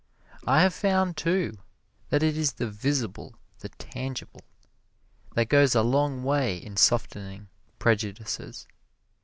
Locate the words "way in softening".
6.23-7.49